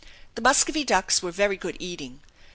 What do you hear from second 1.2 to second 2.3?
were very good eating.